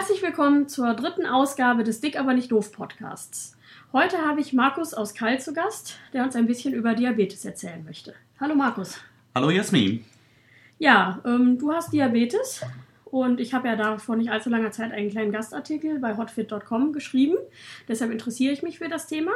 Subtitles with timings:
[0.00, 3.54] Herzlich willkommen zur dritten Ausgabe des Dick aber nicht doof Podcasts.
[3.92, 7.84] Heute habe ich Markus aus Keil zu Gast, der uns ein bisschen über Diabetes erzählen
[7.84, 8.14] möchte.
[8.40, 8.98] Hallo Markus.
[9.34, 10.02] Hallo Jasmin.
[10.78, 12.62] Ja, ähm, du hast Diabetes
[13.04, 16.94] und ich habe ja da vor nicht allzu langer Zeit einen kleinen Gastartikel bei hotfit.com
[16.94, 17.36] geschrieben.
[17.86, 19.32] Deshalb interessiere ich mich für das Thema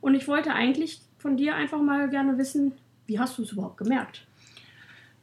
[0.00, 2.72] und ich wollte eigentlich von dir einfach mal gerne wissen,
[3.04, 4.26] wie hast du es überhaupt gemerkt?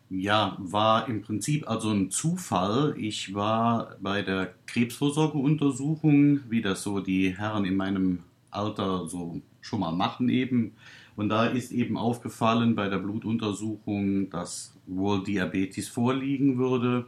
[0.09, 2.95] Ja, war im Prinzip also ein Zufall.
[2.97, 8.19] Ich war bei der Krebsvorsorgeuntersuchung, wie das so die Herren in meinem
[8.51, 10.73] Alter so schon mal machen eben.
[11.15, 17.05] Und da ist eben aufgefallen bei der Blutuntersuchung, dass wohl Diabetes vorliegen würde.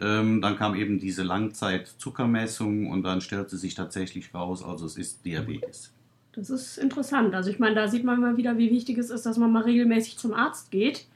[0.00, 5.24] Ähm, dann kam eben diese Langzeitzuckermessung und dann stellte sich tatsächlich raus, also es ist
[5.24, 5.92] Diabetes.
[6.32, 7.34] Das ist interessant.
[7.34, 9.62] Also ich meine, da sieht man mal wieder, wie wichtig es ist, dass man mal
[9.62, 11.06] regelmäßig zum Arzt geht.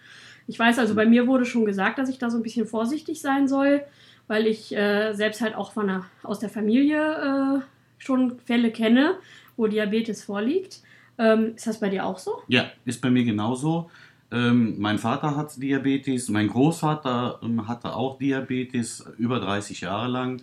[0.51, 3.21] Ich weiß also, bei mir wurde schon gesagt, dass ich da so ein bisschen vorsichtig
[3.21, 3.83] sein soll,
[4.27, 7.61] weil ich äh, selbst halt auch von der, aus der Familie äh,
[7.99, 9.15] schon Fälle kenne,
[9.57, 10.83] wo Diabetes vorliegt.
[11.19, 12.43] Ähm, ist das bei dir auch so?
[12.49, 13.93] Ja, ist bei mir genauso.
[14.33, 20.43] Ähm, mein Vater hat Diabetes, mein Großvater ähm, hatte auch Diabetes über 30 Jahre lang.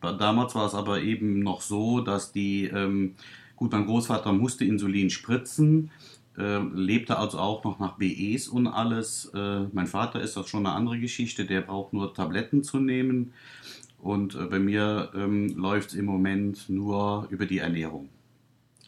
[0.00, 3.16] Damals war es aber eben noch so, dass die, ähm,
[3.56, 5.90] gut, mein Großvater musste Insulin spritzen,
[6.40, 9.30] äh, lebte also auch noch nach BEs und alles.
[9.34, 13.32] Äh, mein Vater ist das schon eine andere Geschichte, der braucht nur Tabletten zu nehmen.
[13.98, 18.08] Und äh, bei mir ähm, läuft es im Moment nur über die Ernährung.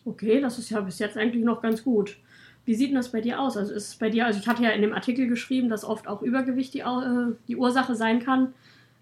[0.05, 2.17] Okay, das ist ja bis jetzt eigentlich noch ganz gut.
[2.65, 3.57] Wie sieht denn das bei dir aus?
[3.57, 6.07] Also ist es bei dir, also ich hatte ja in dem Artikel geschrieben, dass oft
[6.09, 8.55] auch Übergewicht die, äh, die Ursache sein kann.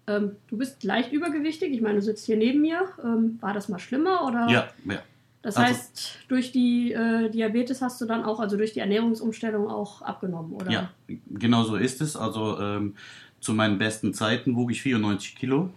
[0.07, 2.89] Ähm, du bist leicht übergewichtig, ich meine, du sitzt hier neben mir.
[3.05, 4.49] Ähm, war das mal schlimmer oder?
[4.49, 5.03] Ja, ja.
[5.43, 9.69] Das also, heißt, durch die äh, Diabetes hast du dann auch, also durch die Ernährungsumstellung
[9.69, 10.71] auch abgenommen, oder?
[10.71, 10.91] Ja,
[11.31, 12.15] genau so ist es.
[12.15, 12.95] Also ähm,
[13.41, 15.71] zu meinen besten Zeiten wog ich 94 Kilo.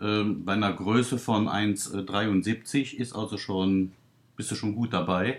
[0.00, 3.92] Ähm, bei einer Größe von 1,73 ist also schon,
[4.36, 5.38] bist du schon gut dabei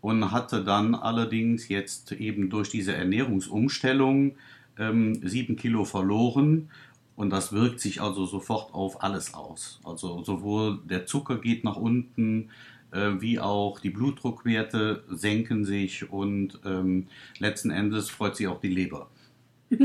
[0.00, 4.36] und hatte dann allerdings jetzt eben durch diese Ernährungsumstellung
[4.78, 6.70] ähm, sieben Kilo verloren.
[7.18, 9.80] Und das wirkt sich also sofort auf alles aus.
[9.82, 12.50] Also sowohl der Zucker geht nach unten,
[12.92, 17.08] äh, wie auch die Blutdruckwerte senken sich und ähm,
[17.40, 19.08] letzten Endes freut sich auch die Leber.
[19.68, 19.80] das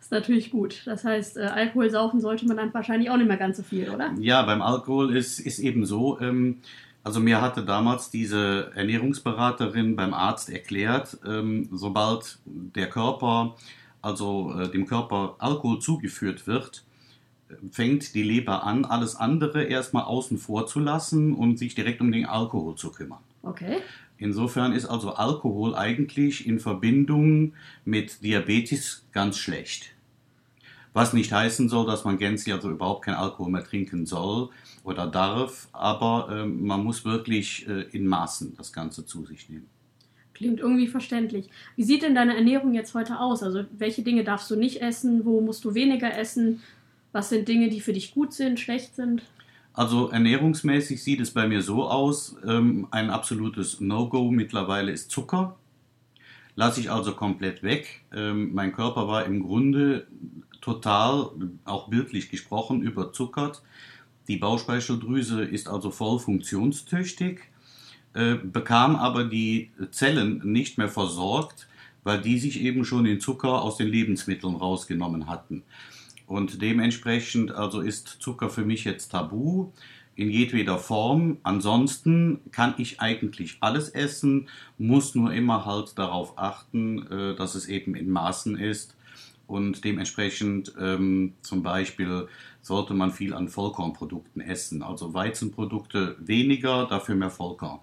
[0.00, 0.80] ist natürlich gut.
[0.86, 3.90] Das heißt, äh, Alkohol saufen sollte man dann wahrscheinlich auch nicht mehr ganz so viel,
[3.90, 4.14] oder?
[4.18, 6.62] Ja, beim Alkohol ist, ist eben so, ähm,
[7.04, 13.56] also mir hatte damals diese Ernährungsberaterin beim Arzt erklärt, ähm, sobald der Körper,
[14.02, 16.84] also äh, dem Körper Alkohol zugeführt wird,
[17.70, 22.12] fängt die Leber an, alles andere erstmal außen vor zu lassen und sich direkt um
[22.12, 23.20] den Alkohol zu kümmern.
[23.42, 23.78] Okay.
[24.18, 27.54] Insofern ist also Alkohol eigentlich in Verbindung
[27.84, 29.94] mit Diabetes ganz schlecht.
[30.92, 34.50] Was nicht heißen soll, dass man gänzlich also überhaupt kein Alkohol mehr trinken soll
[34.84, 39.68] oder darf, aber äh, man muss wirklich äh, in Maßen das Ganze zu sich nehmen.
[40.42, 41.48] Klingt irgendwie verständlich.
[41.76, 43.44] Wie sieht denn deine Ernährung jetzt heute aus?
[43.44, 45.24] Also welche Dinge darfst du nicht essen?
[45.24, 46.60] Wo musst du weniger essen?
[47.12, 49.22] Was sind Dinge, die für dich gut sind, schlecht sind?
[49.72, 55.54] Also ernährungsmäßig sieht es bei mir so aus, ähm, ein absolutes No-Go mittlerweile ist Zucker.
[56.56, 58.00] Lasse ich also komplett weg.
[58.12, 60.08] Ähm, mein Körper war im Grunde
[60.60, 61.30] total,
[61.64, 63.62] auch bildlich gesprochen, überzuckert.
[64.26, 67.51] Die Bauchspeicheldrüse ist also voll funktionstüchtig,
[68.14, 71.68] äh, bekam aber die Zellen nicht mehr versorgt,
[72.04, 75.62] weil die sich eben schon den Zucker aus den Lebensmitteln rausgenommen hatten.
[76.26, 79.70] Und dementsprechend also ist Zucker für mich jetzt tabu
[80.14, 81.38] in jedweder Form.
[81.42, 87.68] Ansonsten kann ich eigentlich alles essen, muss nur immer halt darauf achten, äh, dass es
[87.68, 88.96] eben in Maßen ist
[89.46, 92.28] und dementsprechend ähm, zum Beispiel
[92.62, 94.82] sollte man viel an Vollkornprodukten essen.
[94.82, 97.80] Also Weizenprodukte weniger, dafür mehr Vollkorn.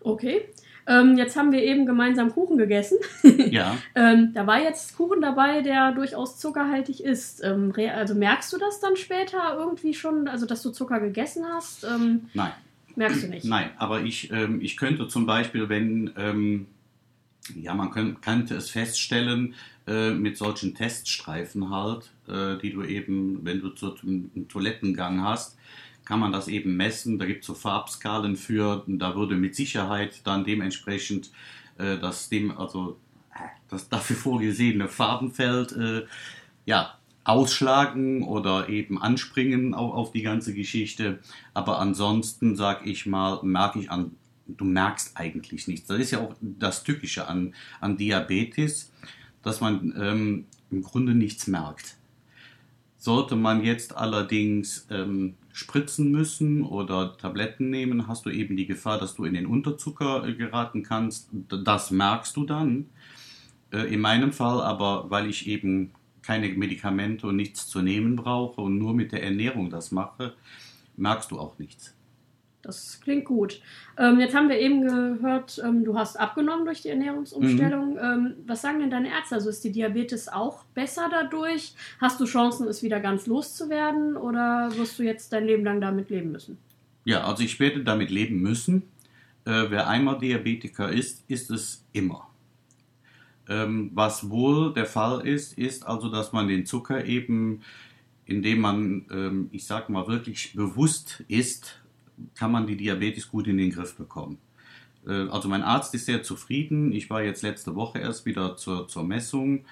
[0.00, 0.42] Okay.
[0.86, 2.98] Ähm, jetzt haben wir eben gemeinsam Kuchen gegessen.
[3.50, 3.76] ja.
[3.94, 7.44] ähm, da war jetzt Kuchen dabei, der durchaus zuckerhaltig ist.
[7.44, 11.84] Ähm, also merkst du das dann später irgendwie schon, also dass du Zucker gegessen hast?
[11.84, 12.52] Ähm, Nein.
[12.96, 13.44] Merkst du nicht?
[13.44, 16.66] Nein, aber ich, ähm, ich könnte zum Beispiel, wenn ähm,
[17.54, 19.54] ja, man könnt, könnte es feststellen
[19.86, 25.56] äh, mit solchen Teststreifen halt, äh, die du eben, wenn du zu, einen Toilettengang hast,
[26.08, 27.18] kann man das eben messen.
[27.18, 31.30] Da gibt es so Farbskalen für, da würde mit Sicherheit dann dementsprechend
[31.76, 32.98] äh, das dem, also
[33.34, 36.06] äh, das dafür vorgesehene Farbenfeld äh,
[36.64, 36.94] ja,
[37.24, 41.18] ausschlagen oder eben anspringen auf, auf die ganze Geschichte.
[41.52, 44.12] Aber ansonsten, sag ich mal, merke ich an
[44.46, 45.88] du merkst eigentlich nichts.
[45.88, 48.90] Das ist ja auch das Tückische an, an Diabetes,
[49.42, 51.96] dass man ähm, im Grunde nichts merkt.
[52.96, 58.96] Sollte man jetzt allerdings ähm, spritzen müssen oder Tabletten nehmen, hast du eben die Gefahr,
[58.96, 61.30] dass du in den Unterzucker äh, geraten kannst.
[61.32, 62.86] Das merkst du dann.
[63.72, 65.90] Äh, in meinem Fall aber, weil ich eben
[66.22, 70.34] keine Medikamente und nichts zu nehmen brauche und nur mit der Ernährung das mache,
[70.96, 71.97] merkst du auch nichts.
[72.68, 73.62] Das klingt gut.
[73.96, 77.94] Ähm, jetzt haben wir eben gehört, ähm, du hast abgenommen durch die Ernährungsumstellung.
[77.94, 77.98] Mhm.
[77.98, 79.36] Ähm, was sagen denn deine Ärzte?
[79.36, 81.72] Also ist die Diabetes auch besser dadurch?
[81.98, 86.10] Hast du Chancen, es wieder ganz loszuwerden oder wirst du jetzt dein Leben lang damit
[86.10, 86.58] leben müssen?
[87.06, 88.82] Ja, also ich werde damit leben müssen.
[89.46, 92.28] Äh, wer einmal Diabetiker ist, ist es immer.
[93.48, 97.62] Ähm, was wohl der Fall ist, ist also, dass man den Zucker eben,
[98.26, 101.80] indem man, ähm, ich sag mal, wirklich bewusst isst,
[102.34, 104.38] kann man die Diabetes gut in den Griff bekommen.
[105.06, 106.92] Äh, also mein Arzt ist sehr zufrieden.
[106.92, 109.64] Ich war jetzt letzte Woche erst wieder zur, zur Messung.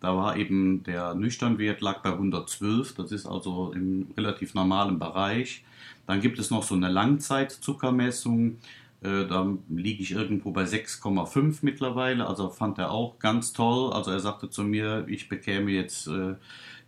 [0.00, 2.94] Da war eben der Nüchternwert lag bei 112.
[2.94, 5.64] Das ist also im relativ normalen Bereich.
[6.06, 8.58] Dann gibt es noch so eine Langzeitzuckermessung.
[9.00, 12.26] Äh, da liege ich irgendwo bei 6,5 mittlerweile.
[12.26, 13.92] Also fand er auch ganz toll.
[13.92, 16.34] Also er sagte zu mir, ich bekäme jetzt äh,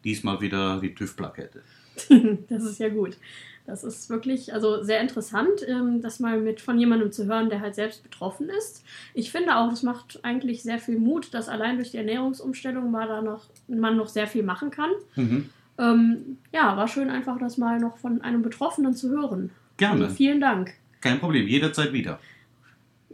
[0.04, 1.62] diesmal wieder die TÜV-Plakette.
[2.48, 3.16] das ist ja gut.
[3.66, 7.60] Das ist wirklich also sehr interessant, ähm, das mal mit von jemandem zu hören, der
[7.60, 8.84] halt selbst betroffen ist.
[9.12, 13.08] Ich finde auch, es macht eigentlich sehr viel Mut, dass allein durch die Ernährungsumstellung mal
[13.08, 14.90] da noch, man noch sehr viel machen kann.
[15.16, 15.50] Mhm.
[15.78, 19.50] Ähm, ja, war schön einfach das mal noch von einem Betroffenen zu hören.
[19.76, 20.04] Gerne.
[20.04, 20.74] Also vielen Dank.
[21.00, 22.20] Kein Problem, jederzeit wieder.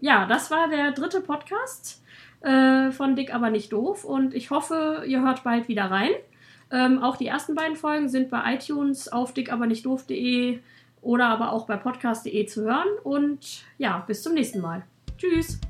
[0.01, 2.03] Ja, das war der dritte Podcast
[2.43, 6.11] äh, von Dick aber nicht doof und ich hoffe, ihr hört bald wieder rein.
[6.73, 10.59] Ähm, auch die ersten beiden Folgen sind bei iTunes auf dickabernichtdoof.de
[11.03, 12.89] oder aber auch bei podcast.de zu hören.
[13.05, 14.85] Und ja, bis zum nächsten Mal.
[15.19, 15.61] Tschüss.